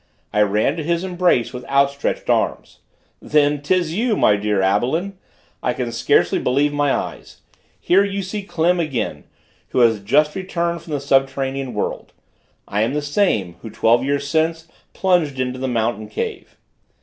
[0.33, 2.79] I ran to his embrace with outstretched arms.
[3.21, 5.13] "Then 'tis you, my dear Abelin!
[5.61, 7.41] I can scarcely believe my eyes.
[7.79, 9.25] Here you see Klim again,
[9.69, 12.13] who has just returned from the subterranean world.
[12.67, 16.57] I am the same, who twelve years since plunged into the mountain cave."